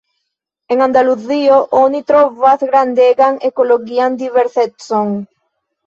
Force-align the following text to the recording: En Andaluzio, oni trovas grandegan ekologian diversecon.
En 0.75 0.79
Andaluzio, 0.85 1.59
oni 1.81 2.01
trovas 2.09 2.65
grandegan 2.73 3.41
ekologian 3.53 4.21
diversecon. 4.27 5.19